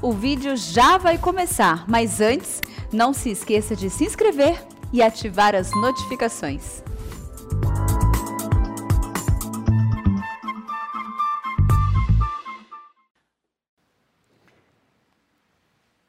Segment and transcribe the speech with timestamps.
[0.00, 2.62] O vídeo já vai começar, mas antes,
[2.92, 6.84] não se esqueça de se inscrever e ativar as notificações.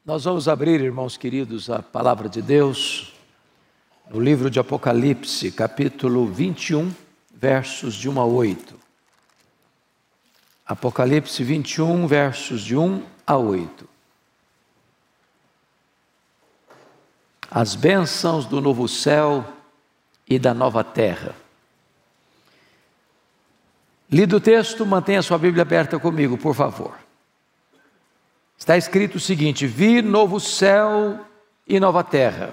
[0.06, 3.12] Nós vamos abrir, irmãos queridos, a palavra de Deus
[4.08, 6.94] no livro de Apocalipse, capítulo 21,
[7.34, 8.78] versos de 1 a 8.
[10.64, 13.88] Apocalipse 21, versos de 1 a 8.
[17.48, 19.46] As bênçãos do novo céu
[20.28, 21.36] e da nova terra.
[24.10, 26.98] Lido o texto, mantenha sua Bíblia aberta comigo, por favor.
[28.58, 31.24] Está escrito o seguinte: Vi novo céu
[31.68, 32.50] e nova terra,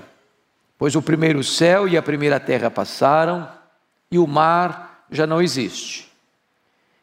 [0.77, 3.49] pois o primeiro céu e a primeira terra passaram
[4.11, 6.07] e o mar já não existe.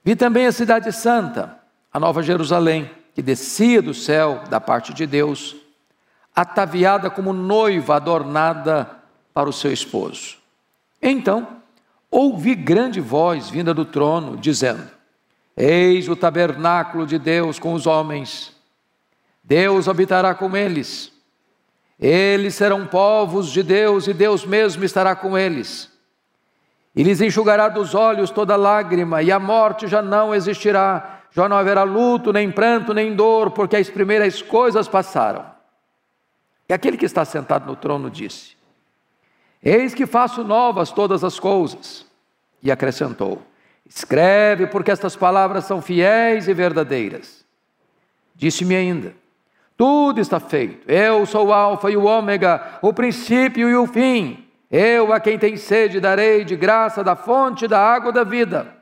[0.05, 1.59] Vi também a cidade santa,
[1.93, 5.57] a nova Jerusalém, que descia do céu da parte de Deus,
[6.35, 8.91] ataviada como noiva adornada
[9.33, 10.37] para o seu esposo.
[11.01, 11.47] Então,
[12.11, 14.89] ouvi grande voz vinda do trono, dizendo:
[15.57, 18.53] Eis o tabernáculo de Deus com os homens.
[19.43, 21.13] Deus habitará com eles.
[22.01, 25.95] Eles serão povos de Deus e Deus mesmo estará com eles
[26.95, 31.57] e lhes enxugará dos olhos toda lágrima, e a morte já não existirá, já não
[31.57, 35.45] haverá luto, nem pranto, nem dor, porque as primeiras coisas passaram.
[36.69, 38.57] E aquele que está sentado no trono disse:
[39.61, 42.07] Eis que faço novas todas as coisas.
[42.63, 43.43] E acrescentou:
[43.85, 47.45] Escreve, porque estas palavras são fiéis e verdadeiras.
[48.37, 49.13] Disse-me ainda:
[49.77, 50.89] Tudo está feito.
[50.89, 54.47] Eu sou o Alfa e o Ômega, o princípio e o fim.
[54.71, 58.74] Eu a quem tem sede darei de graça da fonte da água da vida.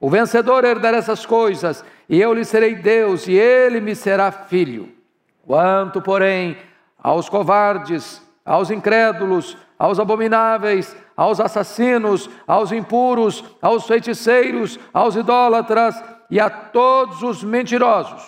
[0.00, 4.94] O vencedor herdará essas coisas, e eu lhe serei Deus, e ele me será filho.
[5.42, 6.56] Quanto, porém,
[7.02, 16.38] aos covardes, aos incrédulos, aos abomináveis, aos assassinos, aos impuros, aos feiticeiros, aos idólatras e
[16.38, 18.22] a todos os mentirosos,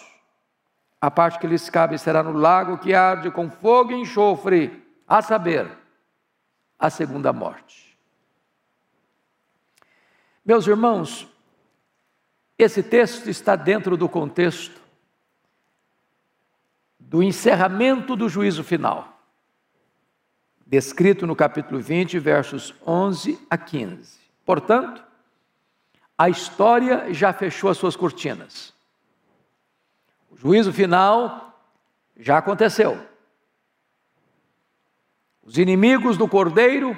[1.00, 5.22] a parte que lhes cabe será no lago que arde com fogo e enxofre, a
[5.22, 5.66] saber,
[6.78, 7.98] a segunda morte.
[10.44, 11.28] Meus irmãos,
[12.62, 14.80] esse texto está dentro do contexto
[16.98, 19.20] do encerramento do juízo final,
[20.64, 24.20] descrito no capítulo 20, versos 11 a 15.
[24.44, 25.04] Portanto,
[26.16, 28.72] a história já fechou as suas cortinas.
[30.30, 31.60] O juízo final
[32.16, 33.04] já aconteceu.
[35.42, 36.96] Os inimigos do cordeiro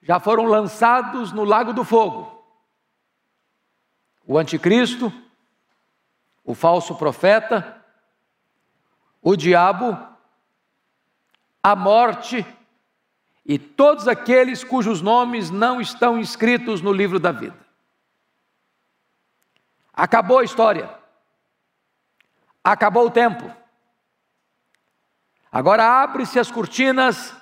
[0.00, 2.35] já foram lançados no lago do fogo.
[4.26, 5.12] O anticristo,
[6.44, 7.82] o falso profeta,
[9.22, 9.96] o diabo,
[11.62, 12.44] a morte
[13.44, 17.56] e todos aqueles cujos nomes não estão inscritos no livro da vida.
[19.92, 20.92] Acabou a história.
[22.62, 23.50] Acabou o tempo.
[25.50, 27.34] Agora abre-se as cortinas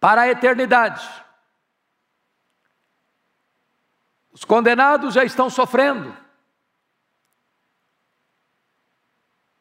[0.00, 1.06] para a eternidade.
[4.32, 6.16] Os condenados já estão sofrendo,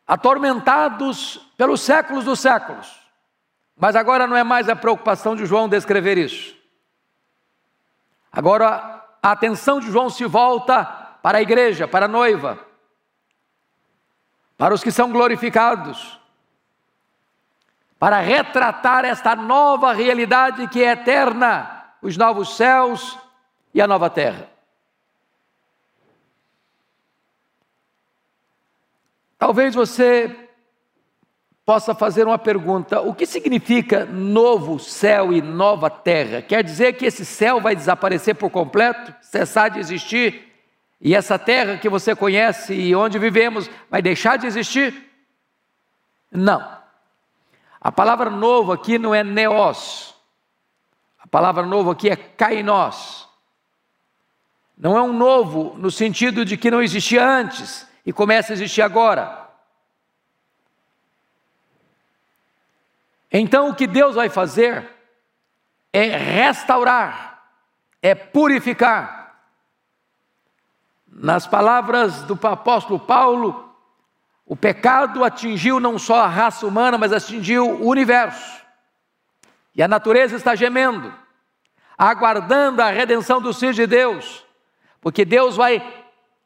[0.07, 2.99] atormentados pelos séculos dos séculos.
[3.75, 6.55] Mas agora não é mais a preocupação de João descrever isso.
[8.31, 10.85] Agora a atenção de João se volta
[11.21, 12.59] para a igreja, para a noiva,
[14.57, 16.19] para os que são glorificados,
[17.97, 23.17] para retratar esta nova realidade que é eterna, os novos céus
[23.73, 24.50] e a nova terra.
[29.41, 30.49] Talvez você
[31.65, 36.43] possa fazer uma pergunta: o que significa novo céu e nova terra?
[36.43, 40.47] Quer dizer que esse céu vai desaparecer por completo, cessar de existir,
[41.01, 45.09] e essa terra que você conhece e onde vivemos vai deixar de existir?
[46.31, 46.77] Não.
[47.81, 50.13] A palavra novo aqui não é neos.
[51.17, 53.27] A palavra novo aqui é kainós.
[54.77, 58.81] Não é um novo no sentido de que não existia antes e começa a existir
[58.81, 59.49] agora.
[63.31, 64.87] Então o que Deus vai fazer
[65.93, 67.43] é restaurar,
[68.01, 69.19] é purificar.
[71.07, 73.73] Nas palavras do apóstolo Paulo,
[74.45, 78.61] o pecado atingiu não só a raça humana, mas atingiu o universo.
[79.73, 81.13] E a natureza está gemendo,
[81.97, 84.45] aguardando a redenção dos filhos de Deus,
[84.99, 86.00] porque Deus vai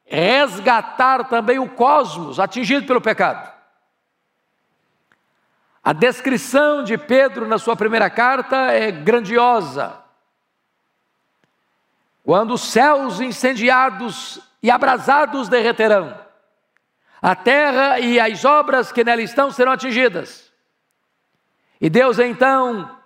[0.06, 3.54] resgatar também o cosmos atingido pelo pecado.
[5.84, 10.02] A descrição de Pedro na sua primeira carta é grandiosa.
[12.24, 16.20] Quando os céus incendiados e abrasados derreterão,
[17.22, 20.52] a terra e as obras que nela estão serão atingidas.
[21.80, 22.98] E Deus então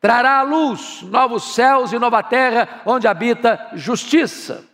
[0.00, 4.71] trará à luz novos céus e nova terra, onde habita justiça.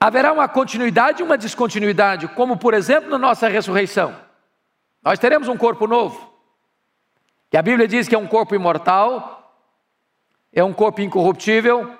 [0.00, 4.14] Haverá uma continuidade e uma descontinuidade, como por exemplo na nossa ressurreição.
[5.02, 6.32] Nós teremos um corpo novo,
[7.50, 9.52] que a Bíblia diz que é um corpo imortal,
[10.52, 11.92] é um corpo incorruptível,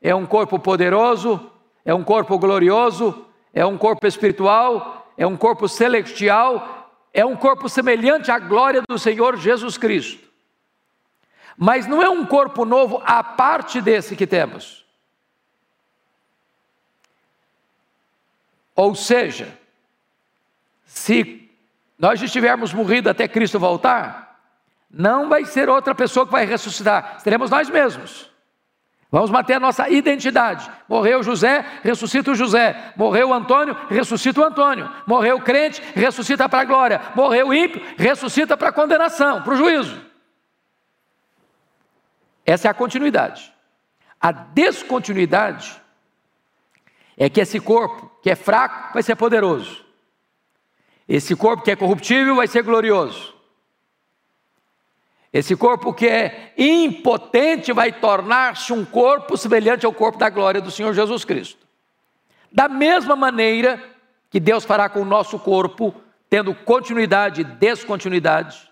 [0.00, 1.50] é um corpo poderoso,
[1.84, 7.68] é um corpo glorioso, é um corpo espiritual, é um corpo celestial, é um corpo
[7.68, 10.28] semelhante à glória do Senhor Jesus Cristo.
[11.56, 14.87] Mas não é um corpo novo à parte desse que temos.
[18.78, 19.58] Ou seja,
[20.86, 21.50] se
[21.98, 24.38] nós estivermos morrido até Cristo voltar,
[24.88, 28.30] não vai ser outra pessoa que vai ressuscitar, seremos nós mesmos.
[29.10, 30.70] Vamos manter a nossa identidade.
[30.88, 32.92] Morreu José, ressuscita o José.
[32.94, 34.88] Morreu Antônio, ressuscita o Antônio.
[35.08, 37.00] Morreu crente, ressuscita para a glória.
[37.16, 40.00] Morreu ímpio, ressuscita para a condenação, para o juízo.
[42.46, 43.52] Essa é a continuidade.
[44.20, 45.80] A descontinuidade
[47.18, 49.84] é que esse corpo que é fraco vai ser poderoso.
[51.08, 53.34] Esse corpo que é corruptível vai ser glorioso.
[55.32, 60.70] Esse corpo que é impotente vai tornar-se um corpo semelhante ao corpo da glória do
[60.70, 61.66] Senhor Jesus Cristo.
[62.52, 63.82] Da mesma maneira
[64.30, 65.94] que Deus fará com o nosso corpo,
[66.30, 68.70] tendo continuidade e descontinuidade,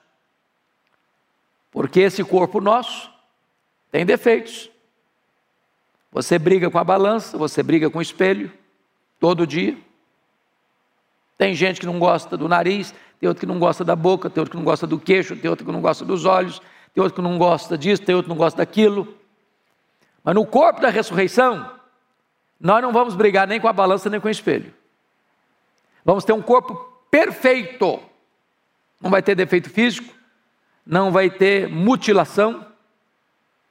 [1.71, 3.11] porque esse corpo nosso
[3.91, 4.71] tem defeitos.
[6.13, 8.53] Você briga com a balança, você briga com o espelho,
[9.19, 9.77] todo dia.
[11.37, 14.41] Tem gente que não gosta do nariz, tem outro que não gosta da boca, tem
[14.41, 16.61] outro que não gosta do queixo, tem outro que não gosta dos olhos,
[16.95, 19.15] tem outro que não gosta disso, tem outro que não gosta daquilo.
[20.25, 21.71] Mas no corpo da ressurreição,
[22.59, 24.73] nós não vamos brigar nem com a balança nem com o espelho.
[26.05, 26.75] Vamos ter um corpo
[27.11, 28.01] perfeito.
[29.01, 30.15] Não vai ter defeito físico,
[30.87, 32.65] não vai ter mutilação,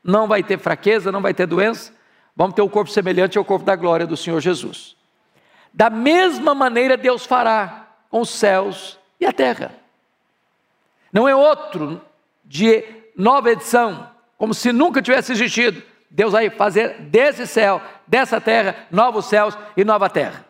[0.04, 1.92] não vai ter fraqueza, não vai ter doença,
[2.36, 4.96] Vamos ter um corpo semelhante ao corpo da glória do Senhor Jesus.
[5.74, 9.74] Da mesma maneira, Deus fará com os céus e a terra.
[11.12, 12.02] Não é outro
[12.44, 12.84] de
[13.16, 15.82] nova edição, como se nunca tivesse existido.
[16.10, 20.46] Deus vai fazer desse céu, dessa terra, novos céus e nova terra.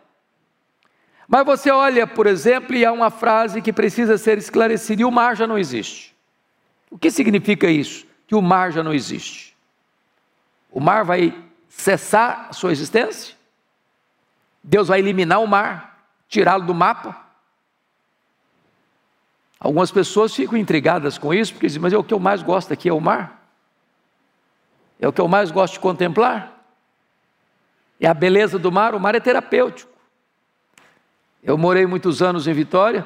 [1.28, 5.12] Mas você olha, por exemplo, e há uma frase que precisa ser esclarecida: e o
[5.12, 6.16] mar já não existe.
[6.90, 8.06] O que significa isso?
[8.28, 9.56] Que o mar já não existe.
[10.72, 11.34] O mar vai
[11.76, 13.36] cessar sua existência?
[14.64, 17.24] Deus vai eliminar o mar, tirá-lo do mapa?
[19.60, 22.72] Algumas pessoas ficam intrigadas com isso, porque dizem, mas é o que eu mais gosto
[22.74, 23.48] aqui é o mar?
[25.00, 26.52] É o que eu mais gosto de contemplar?
[28.00, 29.92] É a beleza do mar, o mar é terapêutico.
[31.44, 33.06] Eu morei muitos anos em Vitória,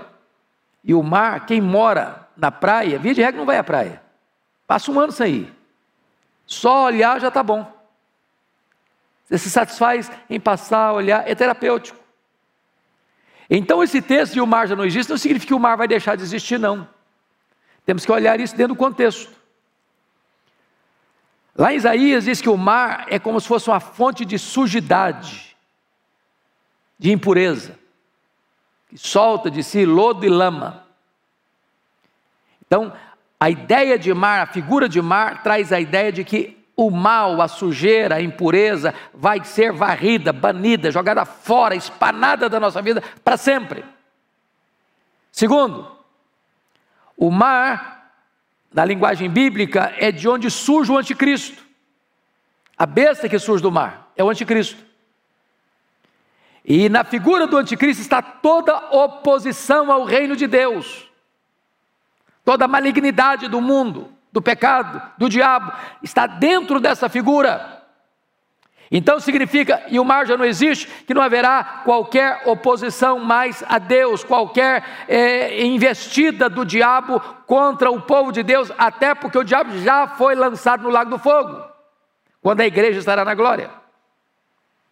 [0.83, 4.01] e o mar, quem mora na praia, via de regra não vai à praia.
[4.65, 5.53] Passa um ano sem ir.
[6.45, 7.78] Só olhar já está bom.
[9.29, 11.99] Você se satisfaz em passar, olhar, é terapêutico.
[13.47, 15.87] Então, esse texto de o mar já não existe não significa que o mar vai
[15.87, 16.87] deixar de existir, não.
[17.85, 19.31] Temos que olhar isso dentro do contexto.
[21.55, 25.55] Lá em Isaías diz que o mar é como se fosse uma fonte de sujidade,
[26.97, 27.77] de impureza,
[28.89, 30.85] que solta de si lodo e lama.
[32.65, 32.93] Então,
[33.39, 37.41] a ideia de mar, a figura de mar, traz a ideia de que o mal,
[37.41, 43.35] a sujeira, a impureza vai ser varrida, banida, jogada fora, espanada da nossa vida para
[43.35, 43.83] sempre.
[45.29, 45.91] Segundo,
[47.17, 48.13] o mar,
[48.73, 51.61] na linguagem bíblica, é de onde surge o anticristo.
[52.77, 54.81] A besta que surge do mar é o anticristo.
[56.63, 61.09] E na figura do anticristo está toda oposição ao reino de Deus,
[62.45, 65.71] toda a malignidade do mundo do pecado, do diabo,
[66.03, 67.79] está dentro dessa figura.
[68.91, 73.77] Então significa, e o mar já não existe, que não haverá qualquer oposição mais a
[73.77, 79.77] Deus, qualquer é, investida do diabo contra o povo de Deus, até porque o diabo
[79.77, 81.63] já foi lançado no lago do fogo,
[82.41, 83.69] quando a igreja estará na glória.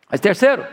[0.10, 0.64] Mas terceiro,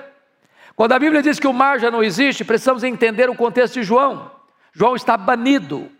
[0.76, 3.84] quando a Bíblia diz que o mar já não existe, precisamos entender o contexto de
[3.84, 4.30] João.
[4.72, 5.90] João está banido,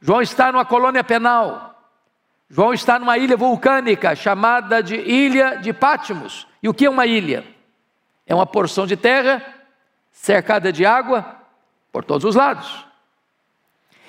[0.00, 1.74] João está numa colônia penal.
[2.48, 6.46] João está numa ilha vulcânica chamada de Ilha de Pátimos.
[6.62, 7.44] E o que é uma ilha?
[8.26, 9.42] É uma porção de terra
[10.12, 11.36] cercada de água,
[11.92, 12.86] por todos os lados.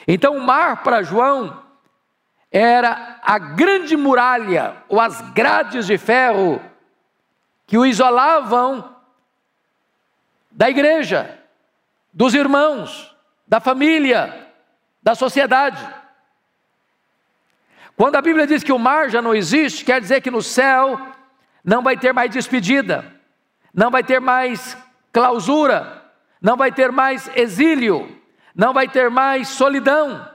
[0.07, 1.61] Então, o mar para João
[2.51, 6.61] era a grande muralha, ou as grades de ferro,
[7.65, 8.95] que o isolavam
[10.49, 11.37] da igreja,
[12.13, 13.15] dos irmãos,
[13.45, 14.46] da família,
[15.07, 15.81] da sociedade.
[17.95, 20.99] Quando a Bíblia diz que o mar já não existe, quer dizer que no céu
[21.63, 23.05] não vai ter mais despedida,
[23.73, 24.77] não vai ter mais
[25.13, 26.03] clausura,
[26.41, 28.19] não vai ter mais exílio,
[28.53, 30.29] não vai ter mais solidão,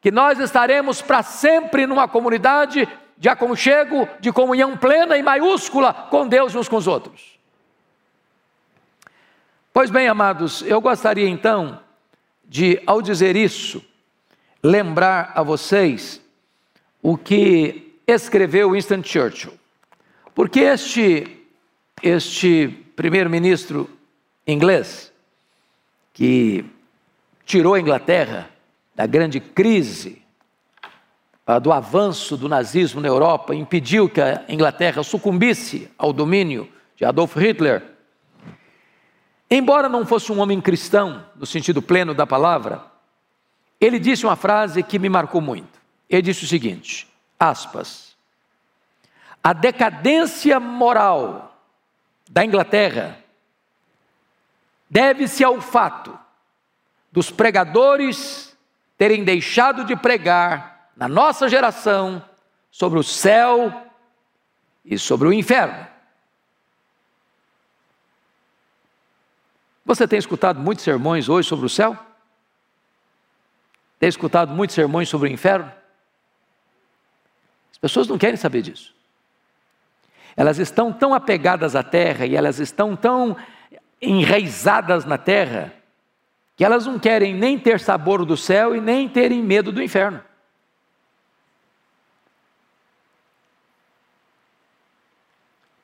[0.00, 2.88] que nós estaremos para sempre numa comunidade
[3.18, 7.40] de aconchego, de comunhão plena e maiúscula com Deus uns com os outros.
[9.72, 11.80] Pois bem, amados, eu gostaria então
[12.44, 13.84] de, ao dizer isso,
[14.62, 16.20] lembrar a vocês
[17.02, 19.52] o que escreveu Winston Churchill.
[20.34, 21.44] Porque este,
[22.02, 23.90] este primeiro-ministro
[24.46, 25.12] inglês,
[26.12, 26.64] que
[27.44, 28.48] tirou a Inglaterra
[28.94, 30.22] da grande crise,
[31.60, 37.36] do avanço do nazismo na Europa, impediu que a Inglaterra sucumbisse ao domínio de Adolf
[37.36, 37.82] Hitler.
[39.50, 42.91] Embora não fosse um homem cristão, no sentido pleno da palavra,
[43.84, 45.80] ele disse uma frase que me marcou muito.
[46.08, 47.08] Ele disse o seguinte:
[47.38, 48.16] aspas,
[49.42, 51.58] a decadência moral
[52.30, 53.18] da Inglaterra
[54.88, 56.16] deve-se ao fato
[57.10, 58.56] dos pregadores
[58.96, 62.24] terem deixado de pregar na nossa geração
[62.70, 63.90] sobre o céu
[64.84, 65.88] e sobre o inferno.
[69.84, 71.98] Você tem escutado muitos sermões hoje sobre o céu?
[74.02, 75.70] Tem escutado muitos sermões sobre o inferno?
[77.80, 78.92] pessoas não querem saber disso.
[80.36, 83.36] Elas estão tão apegadas à terra e elas estão tão
[84.00, 85.72] enraizadas na terra
[86.56, 90.20] que elas não querem nem ter sabor do céu e nem terem medo do inferno.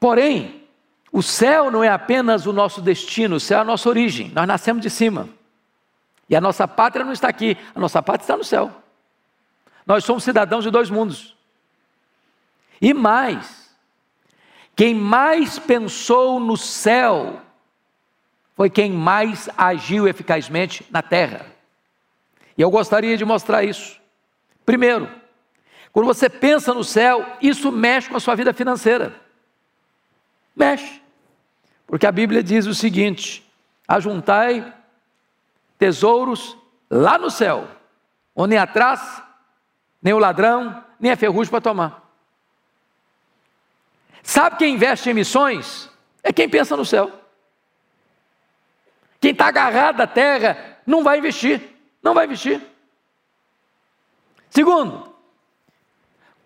[0.01, 0.67] Porém,
[1.13, 4.33] o céu não é apenas o nosso destino, o céu é a nossa origem.
[4.35, 5.38] Nós nascemos de cima.
[6.29, 8.71] E a nossa pátria não está aqui, a nossa pátria está no céu.
[9.87, 11.37] Nós somos cidadãos de dois mundos.
[12.81, 13.75] E mais,
[14.77, 17.41] quem mais pensou no céu
[18.55, 21.47] foi quem mais agiu eficazmente na terra.
[22.57, 23.99] E eu gostaria de mostrar isso.
[24.67, 25.09] Primeiro,
[25.93, 29.15] quando você pensa no céu, isso mexe com a sua vida financeira.
[30.55, 31.01] Mexe.
[31.87, 33.49] Porque a Bíblia diz o seguinte:
[33.87, 34.75] ajuntai
[35.79, 36.57] tesouros
[36.91, 37.69] lá no céu,
[38.35, 39.23] onde nem atrás,
[40.03, 42.09] nem o ladrão, nem a ferrugem para tomar.
[44.23, 45.91] Sabe quem investe em missões?
[46.23, 47.11] É quem pensa no céu.
[49.21, 51.63] Quem está agarrado à terra não vai investir,
[52.03, 52.61] não vai investir.
[54.51, 55.13] Segundo,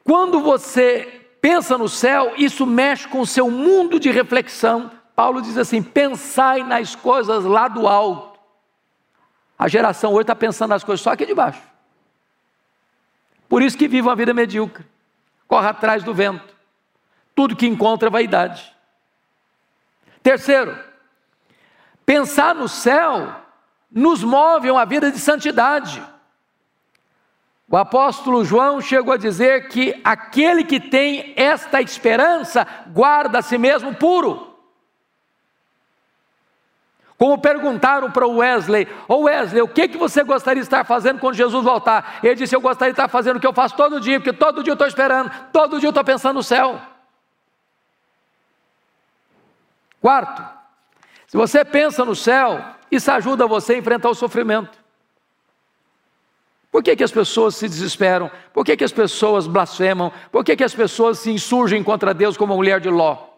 [0.05, 4.91] quando você pensa no céu, isso mexe com o seu mundo de reflexão.
[5.15, 8.32] Paulo diz assim: pensai nas coisas lá do alto.
[9.59, 11.63] A geração hoje está pensando nas coisas só aqui de baixo.
[13.49, 14.85] Por isso que vive uma vida medíocre,
[15.47, 16.53] corre atrás do vento
[17.35, 18.75] tudo que encontra é vaidade.
[20.23, 20.79] Terceiro,
[22.05, 23.35] pensar no céu
[23.91, 26.03] nos move a uma vida de santidade.
[27.69, 33.57] O apóstolo João chegou a dizer que aquele que tem esta esperança guarda a si
[33.57, 34.52] mesmo puro.
[37.23, 40.83] Como perguntaram para o Wesley, ô oh Wesley, o que, que você gostaria de estar
[40.83, 42.19] fazendo quando Jesus voltar?
[42.21, 44.61] Ele disse: Eu gostaria de estar fazendo o que eu faço todo dia, porque todo
[44.61, 46.81] dia eu estou esperando, todo dia eu estou pensando no céu.
[50.01, 50.43] Quarto,
[51.29, 52.61] se você pensa no céu,
[52.91, 54.77] isso ajuda você a enfrentar o sofrimento.
[56.73, 58.33] Por que, que as pessoas se desesperam?
[58.53, 60.13] Por que, que as pessoas blasfemam?
[60.33, 63.32] Por que, que as pessoas se insurgem contra Deus como a mulher de Ló?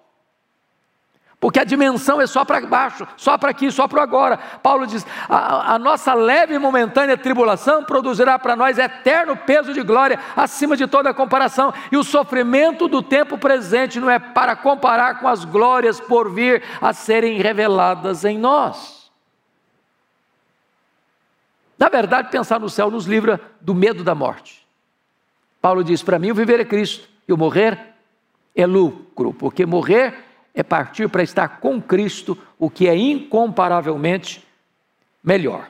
[1.44, 4.38] Porque a dimensão é só para baixo, só para aqui, só para agora.
[4.62, 9.82] Paulo diz: a, a, nossa leve e momentânea tribulação produzirá para nós eterno peso de
[9.82, 15.20] glória acima de toda comparação, e o sofrimento do tempo presente não é para comparar
[15.20, 19.12] com as glórias por vir a serem reveladas em nós.
[21.78, 24.66] Na verdade, pensar no céu nos livra do medo da morte.
[25.60, 27.78] Paulo diz: para mim, o viver é Cristo, e o morrer
[28.56, 34.46] é lucro, porque morrer é partir para estar com Cristo, o que é incomparavelmente
[35.22, 35.68] melhor.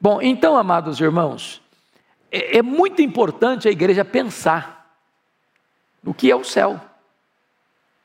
[0.00, 1.60] Bom, então, amados irmãos,
[2.30, 4.96] é, é muito importante a igreja pensar
[6.02, 6.80] no que é o céu.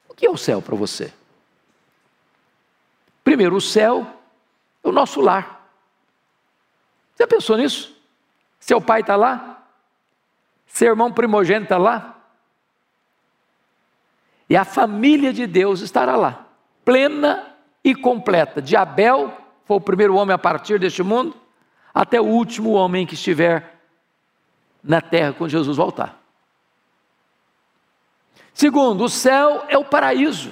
[0.09, 1.13] O que é o céu para você?
[3.23, 4.05] Primeiro, o céu
[4.83, 5.69] é o nosso lar.
[7.15, 7.95] Você pensou nisso?
[8.59, 9.63] Seu pai está lá?
[10.67, 12.20] Seu irmão primogênito está lá?
[14.51, 16.45] E a família de Deus estará lá,
[16.83, 18.61] plena e completa.
[18.61, 19.31] De Abel,
[19.63, 21.37] foi o primeiro homem a partir deste mundo,
[21.93, 23.79] até o último homem que estiver
[24.83, 26.21] na terra quando Jesus voltar.
[28.53, 30.51] Segundo, o céu é o paraíso.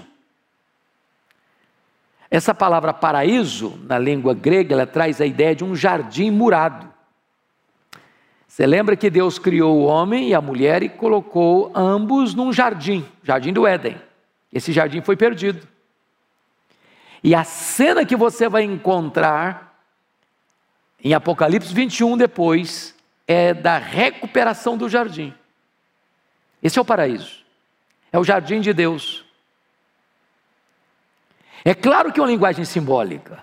[2.32, 6.89] Essa palavra paraíso, na língua grega, ela traz a ideia de um jardim murado.
[8.60, 13.08] Você lembra que Deus criou o homem e a mulher e colocou ambos num jardim,
[13.24, 13.96] jardim do Éden.
[14.52, 15.66] Esse jardim foi perdido.
[17.24, 19.80] E a cena que você vai encontrar
[21.02, 22.94] em Apocalipse 21 depois
[23.26, 25.34] é da recuperação do jardim.
[26.62, 27.46] Esse é o paraíso.
[28.12, 29.24] É o jardim de Deus.
[31.64, 33.42] É claro que é uma linguagem simbólica.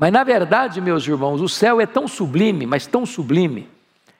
[0.00, 3.68] Mas na verdade, meus irmãos, o céu é tão sublime, mas tão sublime,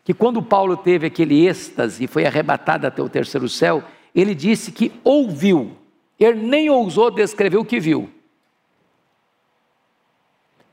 [0.05, 3.83] que quando Paulo teve aquele êxtase e foi arrebatado até o terceiro céu,
[4.15, 5.75] ele disse que ouviu,
[6.19, 8.11] ele nem ousou descrever o que viu.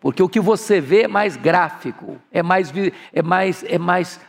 [0.02, 2.74] Porque o que você vê é mais gráfico, é mais,
[3.14, 4.20] é mais, é mais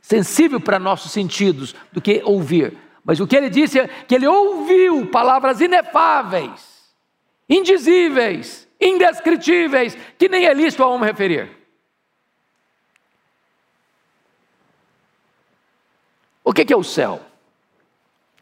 [0.00, 2.76] sensível para nossos sentidos do que ouvir.
[3.04, 6.90] Mas o que ele disse é que ele ouviu palavras inefáveis,
[7.48, 11.50] indizíveis, indescritíveis, que nem é lícito a homem referir.
[16.44, 17.20] O que é o céu?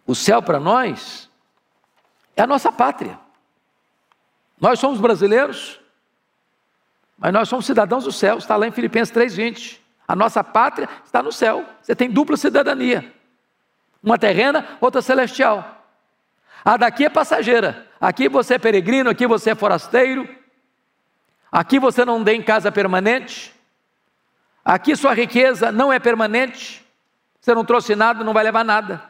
[0.06, 1.30] O céu para nós
[2.36, 3.18] é a nossa pátria.
[4.60, 5.80] Nós somos brasileiros,
[7.16, 9.78] mas nós somos cidadãos do céu, está lá em Filipenses 3,20.
[10.06, 13.14] A nossa pátria está no céu, você tem dupla cidadania
[14.04, 15.73] uma terrena, outra celestial.
[16.64, 17.86] A daqui é passageira.
[18.00, 20.28] Aqui você é peregrino, aqui você é forasteiro.
[21.52, 23.54] Aqui você não tem casa permanente.
[24.64, 26.84] Aqui sua riqueza não é permanente.
[27.40, 29.02] Você não trouxe nada, não vai levar nada.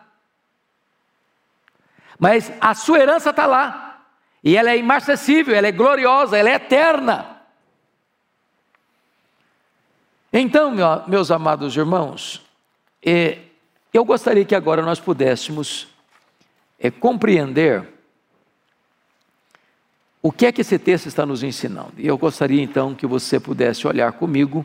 [2.18, 4.02] Mas a sua herança está lá.
[4.42, 7.40] E ela é imarcessível, ela é gloriosa, ela é eterna.
[10.32, 10.74] Então,
[11.06, 12.42] meus amados irmãos,
[13.00, 13.38] eh,
[13.92, 15.93] eu gostaria que agora nós pudéssemos
[16.78, 17.88] é, compreender
[20.22, 21.92] o que é que esse texto está nos ensinando.
[21.98, 24.64] E eu gostaria então que você pudesse olhar comigo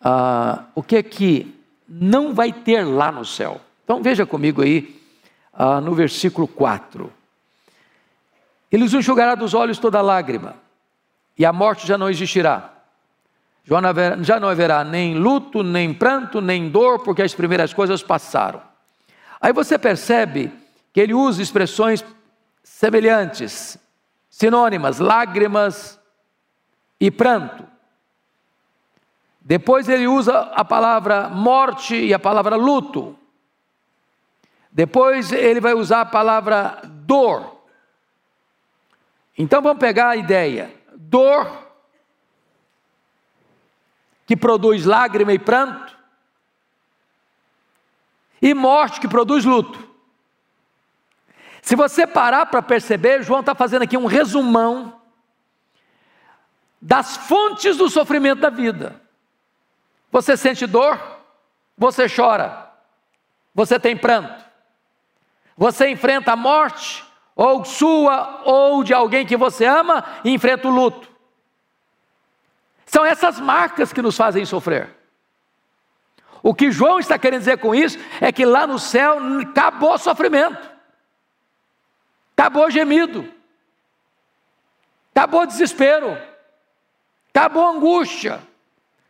[0.00, 1.54] ah, o que é que
[1.88, 3.60] não vai ter lá no céu.
[3.84, 5.00] Então veja comigo aí
[5.52, 7.12] ah, no versículo 4.
[8.70, 10.56] Eles enxugará dos olhos toda lágrima,
[11.38, 12.78] e a morte já não existirá
[14.20, 18.62] já não haverá nem luto, nem pranto, nem dor, porque as primeiras coisas passaram.
[19.40, 20.50] Aí você percebe
[20.92, 22.04] que ele usa expressões
[22.62, 23.78] semelhantes,
[24.28, 25.98] sinônimas, lágrimas
[27.00, 27.66] e pranto.
[29.40, 33.18] Depois ele usa a palavra morte e a palavra luto.
[34.70, 37.62] Depois ele vai usar a palavra dor.
[39.36, 41.66] Então vamos pegar a ideia: dor
[44.26, 45.96] que produz lágrima e pranto,
[48.42, 49.87] e morte que produz luto.
[51.68, 55.02] Se você parar para perceber, João está fazendo aqui um resumão
[56.80, 58.98] das fontes do sofrimento da vida.
[60.10, 60.98] Você sente dor,
[61.76, 62.70] você chora,
[63.54, 64.42] você tem pranto,
[65.58, 67.04] você enfrenta a morte,
[67.36, 71.06] ou sua, ou de alguém que você ama, e enfrenta o luto.
[72.86, 74.96] São essas marcas que nos fazem sofrer.
[76.42, 80.77] O que João está querendo dizer com isso é que lá no céu acabou sofrimento,
[82.38, 83.28] acabou gemido,
[85.12, 86.16] acabou desespero,
[87.34, 88.40] acabou angústia,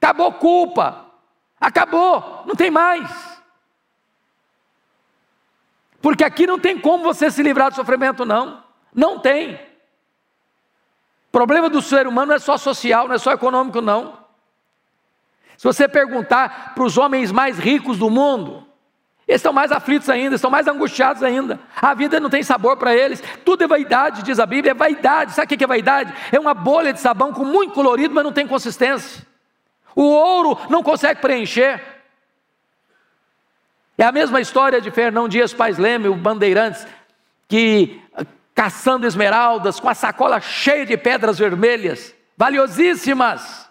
[0.00, 1.04] acabou culpa,
[1.60, 3.38] acabou, não tem mais.
[6.00, 8.64] Porque aqui não tem como você se livrar do sofrimento, não.
[8.94, 9.56] Não tem.
[11.28, 14.24] O problema do ser humano não é só social, não é só econômico, não.
[15.58, 18.66] Se você perguntar para os homens mais ricos do mundo,
[19.28, 21.60] eles estão mais aflitos ainda, estão mais angustiados ainda.
[21.76, 23.22] A vida não tem sabor para eles.
[23.44, 25.34] Tudo é vaidade, diz a Bíblia, é vaidade.
[25.34, 26.14] Sabe o que é vaidade?
[26.32, 29.26] É uma bolha de sabão com muito colorido, mas não tem consistência.
[29.94, 31.78] O ouro não consegue preencher.
[33.98, 36.86] É a mesma história de Fernão Dias Pais Leme, o Bandeirantes,
[37.46, 38.00] que
[38.54, 43.68] caçando esmeraldas, com a sacola cheia de pedras vermelhas, valiosíssimas.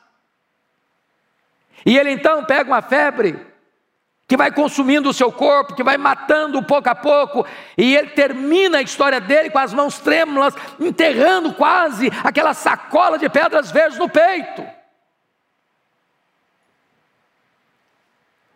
[1.83, 3.56] E ele então pega uma febre
[4.27, 7.45] que vai consumindo o seu corpo, que vai matando pouco a pouco,
[7.77, 13.29] e ele termina a história dele com as mãos trêmulas, enterrando quase aquela sacola de
[13.29, 14.65] pedras verdes no peito.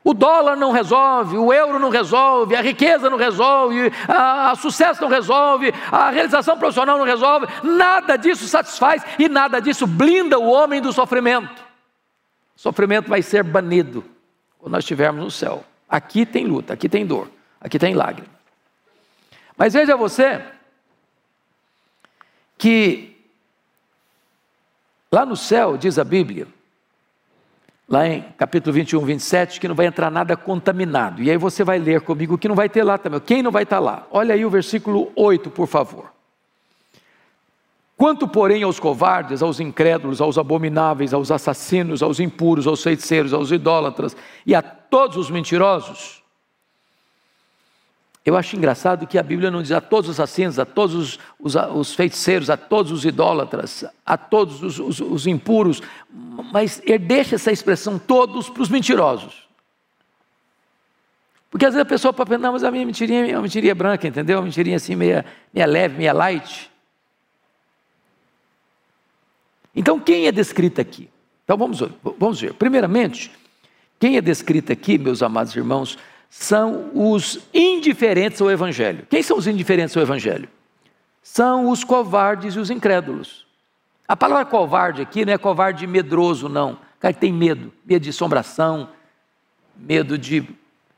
[0.03, 5.07] O dólar não resolve, o euro não resolve, a riqueza não resolve, a sucesso não
[5.07, 10.81] resolve, a realização profissional não resolve, nada disso satisfaz e nada disso blinda o homem
[10.81, 11.63] do sofrimento.
[12.57, 14.03] O sofrimento vai ser banido
[14.61, 15.65] quando nós estivermos no céu.
[15.89, 18.29] Aqui tem luta, aqui tem dor, aqui tem lágrima.
[19.57, 20.41] Mas veja você
[22.57, 23.17] que
[25.11, 26.47] lá no céu, diz a Bíblia,
[27.89, 31.21] lá em capítulo 21, 27, que não vai entrar nada contaminado.
[31.21, 33.19] E aí você vai ler comigo que não vai ter lá também.
[33.19, 34.07] Quem não vai estar lá?
[34.11, 36.13] Olha aí o versículo 8, por favor.
[38.01, 43.51] Quanto, porém, aos covardes, aos incrédulos, aos abomináveis, aos assassinos, aos impuros, aos feiticeiros, aos
[43.51, 46.23] idólatras e a todos os mentirosos,
[48.25, 51.19] eu acho engraçado que a Bíblia não diz a todos os assassinos, a todos os,
[51.39, 55.79] os, os feiticeiros, a todos os idólatras, a todos os, os, os impuros,
[56.51, 59.47] mas ele deixa essa expressão todos para os mentirosos.
[61.51, 63.75] Porque às vezes a pessoa pode pensar, não, mas a minha mentirinha é uma mentirinha
[63.75, 64.39] branca, entendeu?
[64.39, 66.70] Uma mentirinha assim, meia, meia leve, meia light.
[69.75, 71.09] Então, quem é descrito aqui?
[71.43, 71.79] Então, vamos,
[72.17, 72.53] vamos ver.
[72.53, 73.31] Primeiramente,
[73.99, 75.97] quem é descrito aqui, meus amados irmãos,
[76.29, 79.05] são os indiferentes ao Evangelho.
[79.09, 80.47] Quem são os indiferentes ao Evangelho?
[81.21, 83.45] São os covardes e os incrédulos.
[84.07, 86.73] A palavra covarde aqui não é covarde medroso, não.
[86.73, 88.89] O cara que tem medo, medo de assombração,
[89.75, 90.45] medo de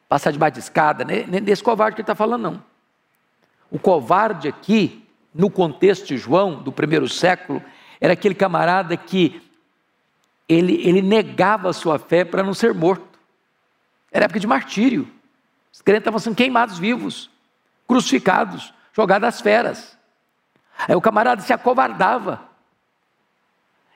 [0.07, 2.63] passar debaixo de escada, nem desse covarde que ele está falando, não.
[3.71, 7.61] O covarde aqui, no contexto de João, do primeiro século,
[7.99, 9.41] era aquele camarada que
[10.47, 13.19] ele, ele negava a sua fé para não ser morto.
[14.11, 15.11] Era época de martírio.
[15.71, 17.29] Os crentes estavam sendo queimados vivos,
[17.87, 19.97] crucificados, jogados às feras.
[20.87, 22.41] Aí o camarada se acovardava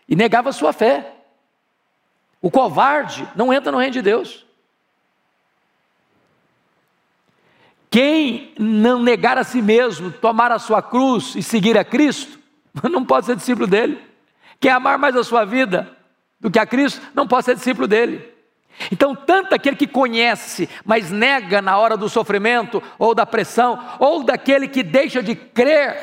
[0.08, 1.14] e negava a sua fé.
[2.42, 4.46] O covarde não entra no reino de Deus.
[7.90, 12.38] Quem não negar a si mesmo, tomar a sua cruz e seguir a Cristo,
[12.84, 14.02] não pode ser discípulo dele.
[14.60, 15.96] Quem amar mais a sua vida
[16.40, 18.34] do que a Cristo, não pode ser discípulo dele.
[18.92, 24.24] Então, tanto aquele que conhece, mas nega na hora do sofrimento, ou da pressão, ou
[24.24, 25.98] daquele que deixa de crer,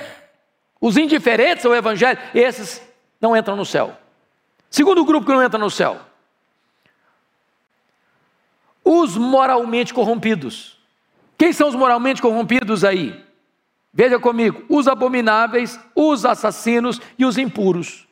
[0.80, 2.82] os indiferentes ao Evangelho, esses
[3.20, 3.96] não entram no céu.
[4.68, 6.00] Segundo grupo que não entra no céu,
[8.84, 10.76] os moralmente corrompidos.
[11.38, 13.23] Quem são os moralmente corrompidos aí?
[13.94, 18.04] Veja comigo: os abomináveis, os assassinos e os impuros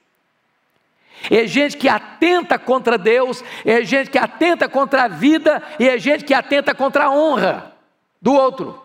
[1.31, 5.99] é gente que atenta contra Deus, é gente que atenta contra a vida, e é
[5.99, 7.73] gente que atenta contra a honra
[8.21, 8.81] do outro.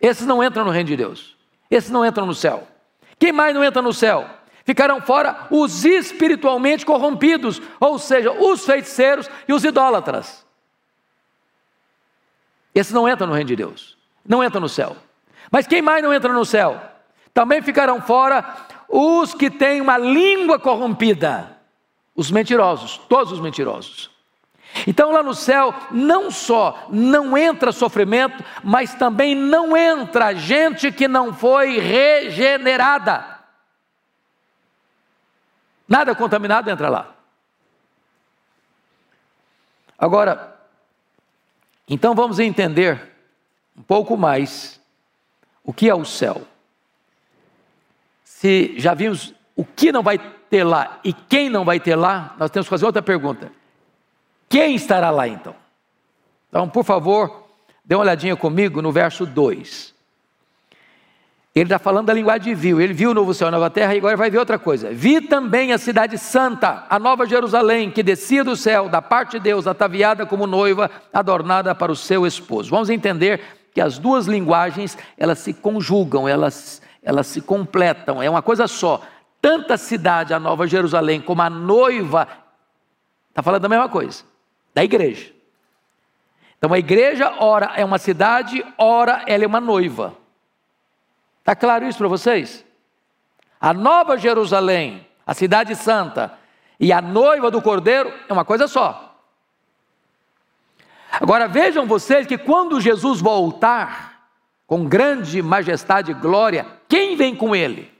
[0.00, 1.36] Esses não entram no reino de Deus,
[1.70, 2.66] esses não entram no céu.
[3.18, 4.28] Quem mais não entra no céu?
[4.64, 10.44] Ficarão fora os espiritualmente corrompidos, ou seja, os feiticeiros e os idólatras.
[12.74, 14.96] Esses não entram no reino de Deus, não entram no céu.
[15.50, 16.80] Mas quem mais não entra no céu?
[17.32, 18.44] Também ficarão fora
[18.88, 21.58] os que têm uma língua corrompida,
[22.14, 24.10] os mentirosos, todos os mentirosos.
[24.86, 31.06] Então lá no céu, não só não entra sofrimento, mas também não entra gente que
[31.06, 33.34] não foi regenerada.
[35.88, 37.14] Nada contaminado entra lá.
[39.98, 40.58] Agora,
[41.88, 43.12] então vamos entender
[43.76, 44.80] um pouco mais
[45.64, 46.46] o que é o céu
[48.44, 50.18] se já vimos o que não vai
[50.50, 53.50] ter lá e quem não vai ter lá, nós temos que fazer outra pergunta.
[54.50, 55.54] Quem estará lá então?
[56.50, 57.48] Então, por favor,
[57.82, 59.94] dê uma olhadinha comigo no verso 2.
[61.54, 62.82] Ele está falando da linguagem de viu.
[62.82, 64.90] Ele viu o novo céu e a nova terra e agora vai ver outra coisa.
[64.90, 69.44] Vi também a cidade santa, a nova Jerusalém, que descia do céu, da parte de
[69.44, 72.68] Deus, ataviada como noiva, adornada para o seu esposo.
[72.68, 73.40] Vamos entender
[73.74, 79.02] que as duas linguagens, elas se conjugam, elas elas se completam, é uma coisa só.
[79.40, 82.26] Tanto a cidade, a Nova Jerusalém, como a noiva,
[83.28, 84.24] está falando da mesma coisa,
[84.72, 85.30] da igreja.
[86.56, 90.16] Então a igreja, ora é uma cidade, ora ela é uma noiva.
[91.40, 92.64] Está claro isso para vocês?
[93.60, 96.38] A Nova Jerusalém, a cidade santa,
[96.80, 99.03] e a noiva do cordeiro é uma coisa só.
[101.20, 104.28] Agora vejam vocês que quando Jesus voltar,
[104.66, 107.92] com grande majestade e glória, quem vem com ele?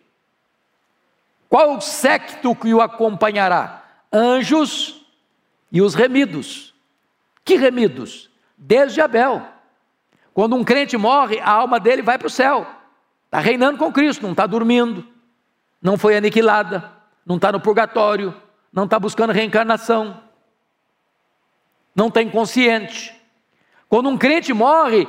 [1.48, 3.82] Qual o séquito que o acompanhará?
[4.12, 5.06] Anjos
[5.70, 6.74] e os remidos.
[7.44, 8.30] Que remidos?
[8.56, 9.42] Desde Abel.
[10.32, 12.66] Quando um crente morre, a alma dele vai para o céu.
[13.26, 15.06] Está reinando com Cristo, não está dormindo,
[15.82, 16.90] não foi aniquilada,
[17.26, 18.34] não está no purgatório,
[18.72, 20.20] não está buscando reencarnação,
[21.94, 23.14] não está inconsciente.
[23.88, 25.06] Quando um crente morre,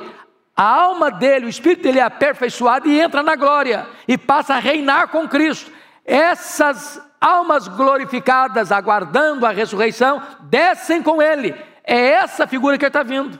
[0.56, 4.58] a alma dele, o espírito dele é aperfeiçoado e entra na glória e passa a
[4.58, 5.70] reinar com Cristo.
[6.04, 11.54] Essas almas glorificadas, aguardando a ressurreição, descem com ele.
[11.84, 13.38] É essa figura que está vindo.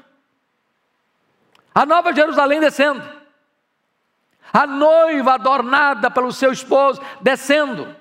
[1.75, 3.03] A nova Jerusalém descendo.
[4.53, 7.95] A noiva adornada pelo seu esposo descendo.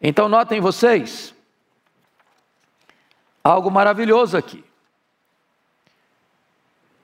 [0.00, 1.33] Então, notem vocês,
[3.44, 4.64] algo maravilhoso aqui.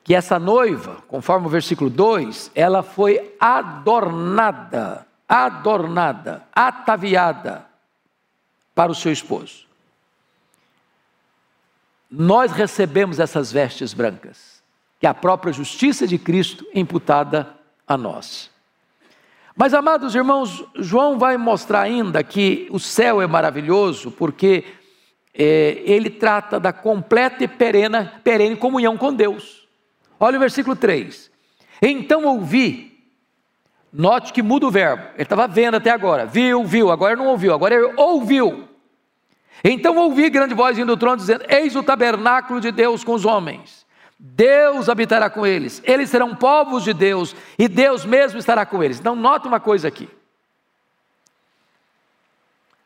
[0.02, 7.66] Que essa noiva, conforme o versículo 2, ela foi adornada, adornada, ataviada
[8.74, 9.66] para o seu esposo.
[12.10, 14.62] Nós recebemos essas vestes brancas,
[14.98, 17.54] que é a própria justiça de Cristo imputada
[17.86, 18.50] a nós.
[19.54, 24.64] Mas, amados irmãos, João vai mostrar ainda que o céu é maravilhoso, porque
[25.34, 29.68] é, ele trata da completa e perene, perene comunhão com Deus.
[30.18, 31.30] Olha o versículo 3.
[31.82, 32.98] Então ouvi,
[33.92, 37.54] note que muda o verbo, ele estava vendo até agora, viu, viu, agora não ouviu,
[37.54, 38.68] agora ele ouviu.
[39.62, 43.24] Então ouvi grande voz vindo do trono dizendo: Eis o tabernáculo de Deus com os
[43.24, 43.80] homens
[44.22, 49.00] Deus habitará com eles, eles serão povos de Deus e Deus mesmo estará com eles.
[49.00, 50.10] Então, nota uma coisa aqui: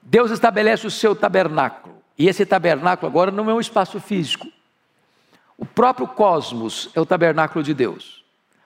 [0.00, 4.46] Deus estabelece o seu tabernáculo, e esse tabernáculo agora não é um espaço físico,
[5.56, 8.24] o próprio cosmos é o tabernáculo de Deus,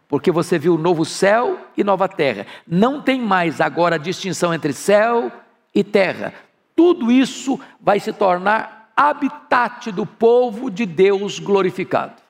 [0.08, 4.72] porque você viu novo céu e nova terra, não tem mais agora a distinção entre
[4.72, 5.30] céu
[5.74, 6.34] e terra,
[6.74, 12.20] tudo isso vai se tornar habitat do povo de Deus glorificado.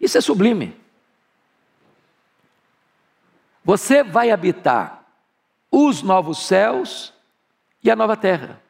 [0.00, 0.74] Isso é sublime.
[3.64, 5.04] Você vai habitar
[5.70, 7.12] os novos céus
[7.84, 8.61] e a nova terra.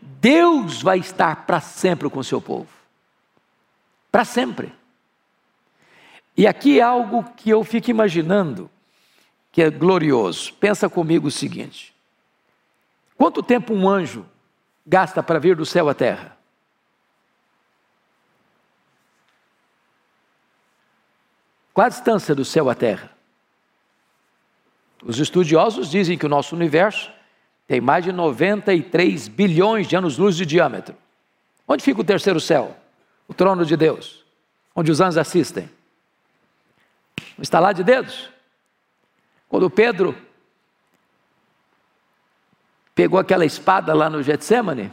[0.00, 2.68] Deus vai estar para sempre com o seu povo.
[4.10, 4.72] Para sempre.
[6.36, 8.70] E aqui é algo que eu fico imaginando
[9.50, 10.54] que é glorioso.
[10.54, 11.94] Pensa comigo o seguinte:
[13.16, 14.24] quanto tempo um anjo
[14.86, 16.38] gasta para vir do céu à terra?
[21.74, 23.10] Qual a distância do céu à terra?
[25.04, 27.10] Os estudiosos dizem que o nosso universo
[27.68, 30.96] tem mais de 93 bilhões de anos-luz de diâmetro.
[31.68, 32.74] Onde fica o terceiro céu?
[33.28, 34.24] O trono de Deus,
[34.74, 35.68] onde os anjos assistem.
[37.38, 38.30] Um estalar de dedos.
[39.50, 40.16] Quando Pedro
[42.94, 44.90] pegou aquela espada lá no Getsemane,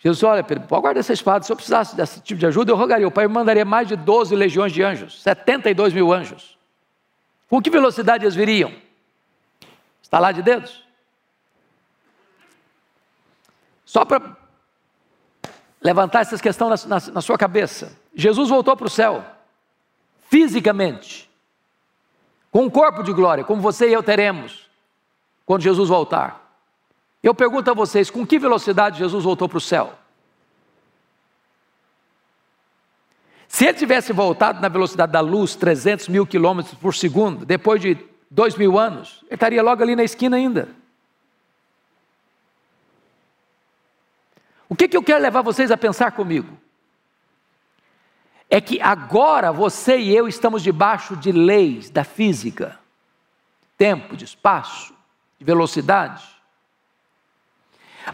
[0.00, 1.44] Jesus, olha, Pedro, pode guardar essa espada.
[1.44, 3.06] Se eu precisasse desse tipo de ajuda, eu rogaria.
[3.06, 6.58] O Pai me mandaria mais de 12 legiões de anjos, 72 mil anjos.
[7.48, 8.74] Com que velocidade eles viriam?
[10.02, 10.82] Está lá de dedos?
[13.84, 14.36] Só para
[15.82, 17.96] levantar essa questão na, na, na sua cabeça.
[18.14, 19.24] Jesus voltou para o céu,
[20.28, 21.28] fisicamente,
[22.50, 24.68] com um corpo de glória, como você e eu teremos,
[25.44, 26.40] quando Jesus voltar.
[27.22, 29.94] Eu pergunto a vocês: com que velocidade Jesus voltou para o céu?
[33.48, 37.98] Se ele tivesse voltado na velocidade da luz, 300 mil quilômetros por segundo, depois de
[38.30, 40.70] dois mil anos, ele estaria logo ali na esquina ainda.
[44.72, 46.56] O que, que eu quero levar vocês a pensar comigo?
[48.48, 52.80] É que agora você e eu estamos debaixo de leis da física,
[53.76, 54.94] tempo, de espaço,
[55.38, 56.26] de velocidade.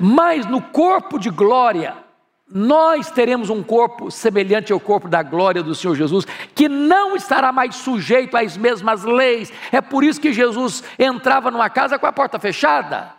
[0.00, 1.96] Mas no corpo de glória,
[2.52, 6.24] nós teremos um corpo semelhante ao corpo da glória do Senhor Jesus,
[6.56, 9.52] que não estará mais sujeito às mesmas leis.
[9.70, 13.16] É por isso que Jesus entrava numa casa com a porta fechada.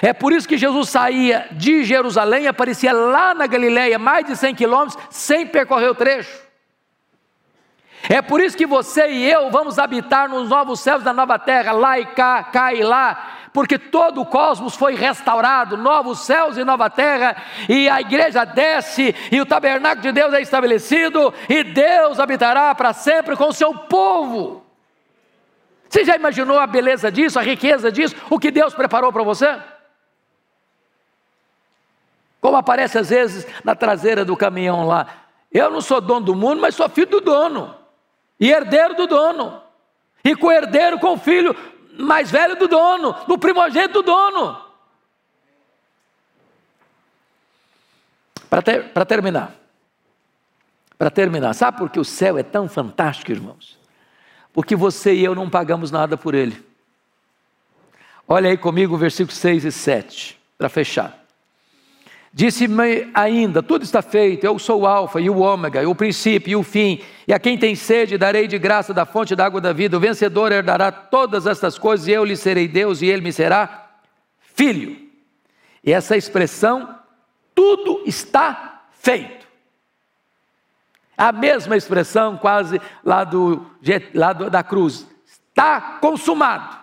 [0.00, 4.54] É por isso que Jesus saía de Jerusalém aparecia lá na Galiléia, mais de 100
[4.54, 6.52] quilômetros, sem percorrer o trecho.
[8.08, 11.72] É por isso que você e eu vamos habitar nos novos céus da nova terra,
[11.72, 16.64] lá e cá, cá e lá, porque todo o cosmos foi restaurado, novos céus e
[16.64, 17.36] nova terra,
[17.68, 22.92] e a igreja desce, e o tabernáculo de Deus é estabelecido, e Deus habitará para
[22.92, 24.66] sempre com o seu povo.
[25.88, 29.58] Você já imaginou a beleza disso, a riqueza disso, o que Deus preparou para você?
[32.42, 35.06] Como aparece às vezes na traseira do caminhão lá.
[35.50, 37.74] Eu não sou dono do mundo, mas sou filho do dono,
[38.40, 39.62] e herdeiro do dono,
[40.24, 41.54] e co-herdeiro com o filho
[41.96, 44.60] mais velho do dono, do primogênito do dono.
[48.50, 49.54] Para ter, terminar.
[50.98, 53.78] Para terminar, sabe por que o céu é tão fantástico, irmãos?
[54.52, 56.64] Porque você e eu não pagamos nada por ele.
[58.26, 61.21] Olha aí comigo o versículo 6 e 7, para fechar.
[62.32, 66.56] Disse-me ainda: Tudo está feito, eu sou o Alfa e o Ômega, o princípio e
[66.56, 69.72] o fim, e a quem tem sede darei de graça da fonte da água da
[69.72, 69.98] vida.
[69.98, 73.90] O vencedor herdará todas estas coisas, e eu lhe serei Deus, e ele me será
[74.40, 74.96] filho.
[75.84, 76.98] E essa expressão,
[77.54, 79.46] tudo está feito.
[81.18, 83.66] A mesma expressão, quase lá, do,
[84.14, 86.78] lá do, da cruz, está consumado.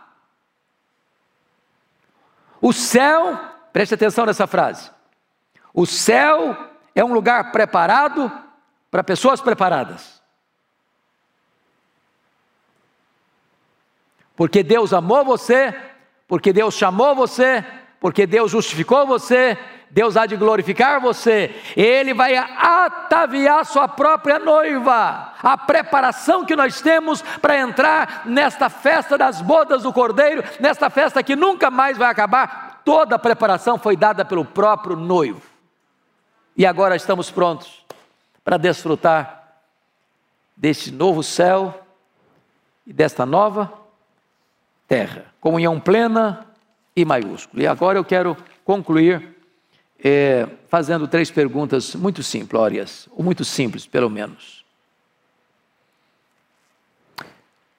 [2.62, 3.39] O céu,
[3.73, 4.91] preste atenção nessa frase
[5.73, 6.55] o céu
[6.95, 8.32] é um lugar preparado
[8.89, 10.19] para pessoas preparadas.
[14.36, 15.75] Porque Deus amou você,
[16.27, 17.63] porque Deus chamou você,
[17.99, 19.58] porque Deus justificou você,
[19.91, 25.34] Deus há de glorificar você, Ele vai ataviar sua própria noiva.
[25.41, 31.23] A preparação que nós temos para entrar nesta festa das bodas do Cordeiro, nesta festa
[31.23, 35.48] que nunca mais vai acabar, toda a preparação foi dada pelo próprio noivo.
[36.59, 37.85] E agora estamos prontos
[38.43, 39.61] para desfrutar
[40.57, 41.87] deste novo céu
[42.85, 43.71] e desta nova
[44.85, 45.33] terra.
[45.39, 46.45] Comunhão plena
[46.93, 47.63] e maiúscula.
[47.63, 49.37] E agora eu quero concluir
[50.03, 54.65] é, fazendo três perguntas muito simplórias, ou muito simples, pelo menos.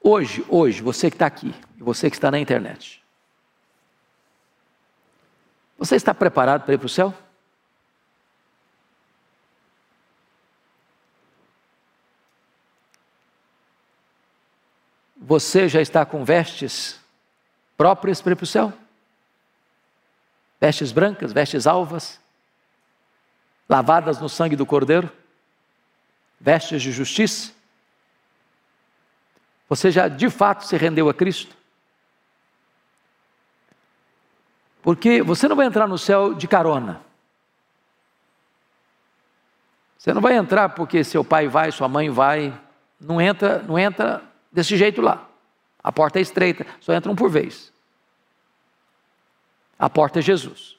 [0.03, 3.05] Hoje, hoje, você que está aqui, você que está na internet,
[5.77, 7.15] você está preparado para ir para o céu?
[15.23, 16.99] Você já está com vestes
[17.77, 18.73] próprias para ir para o céu?
[20.59, 22.19] Vestes brancas, vestes alvas,
[23.69, 25.13] lavadas no sangue do Cordeiro?
[26.41, 27.53] Vestes de justiça?
[29.69, 31.55] Você já de fato se rendeu a Cristo?
[34.83, 37.03] Porque você não vai entrar no céu de carona.
[39.99, 42.59] Você não vai entrar porque seu pai vai, sua mãe vai.
[42.99, 45.29] Não entra, não entra desse jeito lá.
[45.83, 47.73] A porta é estreita, só entra um por vez.
[49.79, 50.77] A porta é Jesus.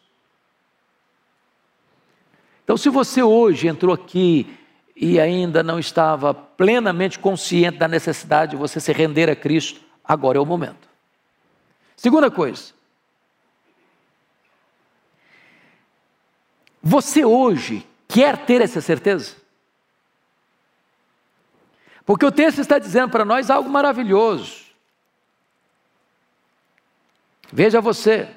[2.64, 4.58] Então, se você hoje entrou aqui
[4.96, 10.38] e ainda não estava plenamente consciente da necessidade de você se render a Cristo, agora
[10.38, 10.88] é o momento.
[11.96, 12.74] Segunda coisa.
[16.84, 19.41] Você hoje quer ter essa certeza?
[22.06, 24.62] Porque o texto está dizendo para nós algo maravilhoso.
[27.52, 28.30] Veja você,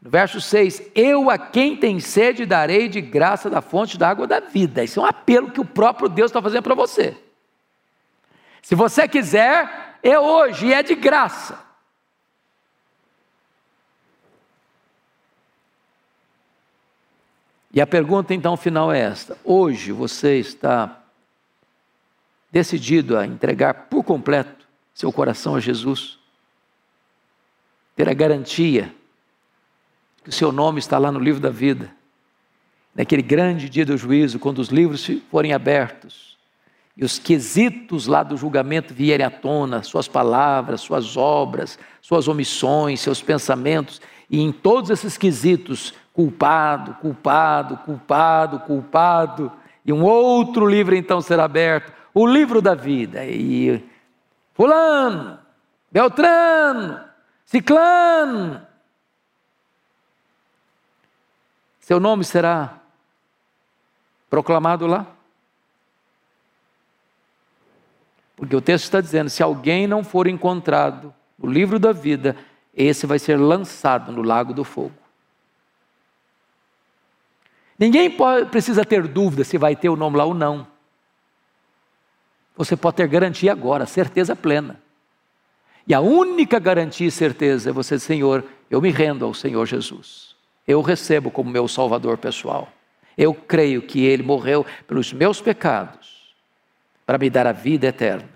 [0.00, 4.26] no verso 6: Eu a quem tem sede darei de graça da fonte da água
[4.26, 4.84] da vida.
[4.84, 7.16] Isso é um apelo que o próprio Deus está fazendo para você.
[8.62, 11.58] Se você quiser, é hoje e é de graça.
[17.72, 20.99] E a pergunta então final é esta: hoje você está
[22.50, 26.18] decidido a entregar por completo seu coração a Jesus,
[27.96, 28.94] ter a garantia
[30.22, 31.90] que o seu nome está lá no livro da vida,
[32.94, 36.30] naquele grande dia do juízo, quando os livros forem abertos
[36.96, 43.00] e os quesitos lá do julgamento vierem à tona, suas palavras, suas obras, suas omissões,
[43.00, 49.50] seus pensamentos, e em todos esses quesitos, culpado, culpado, culpado, culpado,
[49.84, 53.24] e um outro livro então será aberto, o livro da vida.
[53.24, 53.84] E
[54.54, 55.38] Fulano,
[55.90, 57.04] Beltrano,
[57.44, 58.66] Ciclano,
[61.80, 62.78] seu nome será
[64.28, 65.06] proclamado lá?
[68.36, 72.36] Porque o texto está dizendo: se alguém não for encontrado no livro da vida,
[72.74, 74.94] esse vai ser lançado no lago do fogo.
[77.78, 80.66] Ninguém pode, precisa ter dúvida se vai ter o nome lá ou não.
[82.60, 84.78] Você pode ter garantia agora, certeza plena.
[85.88, 90.36] E a única garantia e certeza é você, Senhor, eu me rendo ao Senhor Jesus.
[90.68, 92.70] Eu recebo como meu Salvador pessoal.
[93.16, 96.34] Eu creio que Ele morreu pelos meus pecados
[97.06, 98.28] para me dar a vida eterna.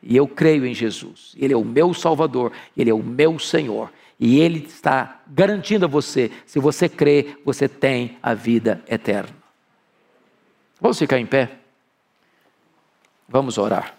[0.00, 1.34] E eu creio em Jesus.
[1.36, 3.92] Ele é o meu Salvador, Ele é o meu Senhor.
[4.20, 9.34] E Ele está garantindo a você, se você crê, você tem a vida eterna.
[10.80, 11.63] Vamos ficar em pé?
[13.28, 13.94] Vamos orar.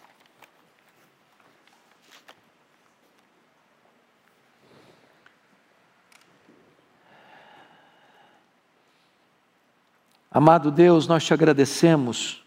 [10.32, 12.44] Amado Deus, nós te agradecemos,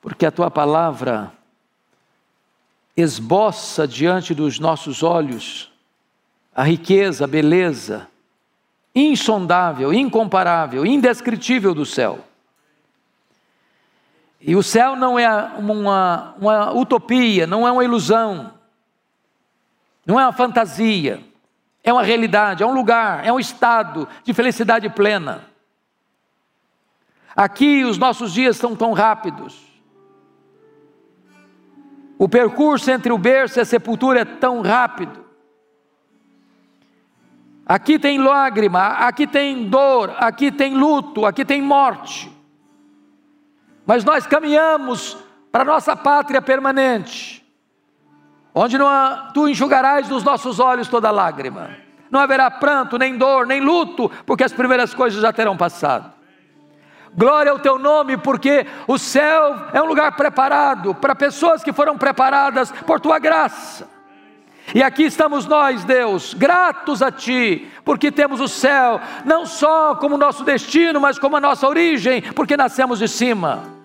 [0.00, 1.32] porque a tua palavra
[2.96, 5.72] esboça diante dos nossos olhos
[6.54, 8.08] a riqueza, a beleza,
[8.92, 12.24] insondável, incomparável, indescritível do céu.
[14.40, 15.28] E o céu não é
[15.58, 18.54] uma, uma utopia, não é uma ilusão,
[20.06, 21.20] não é uma fantasia,
[21.82, 25.44] é uma realidade, é um lugar, é um estado de felicidade plena.
[27.34, 29.66] Aqui os nossos dias são tão rápidos.
[32.16, 35.24] O percurso entre o berço e a sepultura é tão rápido.
[37.64, 42.37] Aqui tem lágrima, aqui tem dor, aqui tem luto, aqui tem morte.
[43.88, 45.16] Mas nós caminhamos
[45.50, 47.42] para nossa pátria permanente,
[48.54, 51.70] onde não há, tu enxugarás dos nossos olhos toda lágrima.
[52.10, 56.12] Não haverá pranto, nem dor, nem luto, porque as primeiras coisas já terão passado.
[57.14, 61.96] Glória ao teu nome, porque o céu é um lugar preparado para pessoas que foram
[61.96, 63.88] preparadas por tua graça.
[64.74, 70.18] E aqui estamos nós, Deus, gratos a Ti, porque temos o céu, não só como
[70.18, 73.77] nosso destino, mas como a nossa origem, porque nascemos de cima.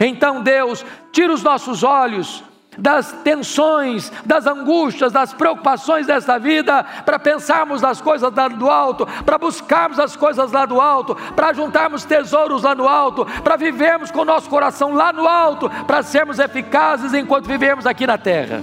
[0.00, 2.44] Então, Deus, tira os nossos olhos
[2.78, 9.06] das tensões, das angústias, das preocupações desta vida, para pensarmos nas coisas lá do alto,
[9.24, 14.10] para buscarmos as coisas lá do alto, para juntarmos tesouros lá no alto, para vivermos
[14.10, 18.62] com o nosso coração lá no alto, para sermos eficazes enquanto vivemos aqui na terra.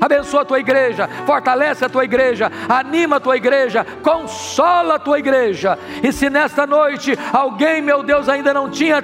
[0.00, 5.18] Abençoa a tua igreja, fortalece a tua igreja, anima a tua igreja, consola a tua
[5.18, 5.76] igreja.
[6.02, 9.02] E se nesta noite alguém, meu Deus, ainda não tinha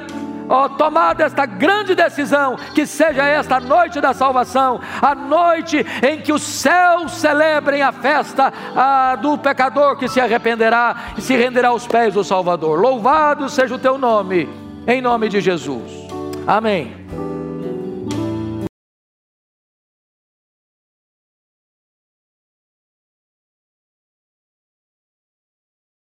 [0.48, 6.32] oh, tomado esta grande decisão, que seja esta noite da salvação, a noite em que
[6.32, 11.86] os céus celebrem a festa ah, do pecador que se arrependerá e se renderá aos
[11.86, 12.80] pés do Salvador.
[12.80, 14.48] Louvado seja o teu nome,
[14.86, 16.04] em nome de Jesus.
[16.46, 17.33] Amém.